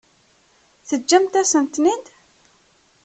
Teǧǧamt-asen-ten-id? 0.87 2.05